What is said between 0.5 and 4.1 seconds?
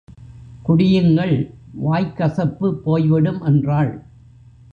குடியுங்கள், வாய்க் கசப்பு போய்விடும் என்றாள்.